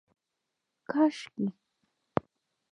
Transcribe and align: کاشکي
کاشکي 0.89 1.45